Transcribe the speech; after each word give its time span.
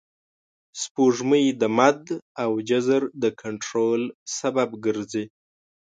سپوږمۍ 0.81 1.45
د 1.61 1.63
مد 1.77 2.01
او 2.43 2.51
جزر 2.69 3.03
د 3.23 3.25
کنټرول 3.41 4.01
سبب 4.37 4.69
ګرځي 4.85 5.25